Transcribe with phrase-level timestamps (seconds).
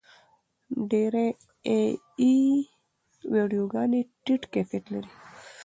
[0.89, 1.27] ډېرې
[1.67, 1.79] اې
[2.21, 2.33] ای
[3.33, 5.11] ویډیوګانې ټیټ کیفیت لري.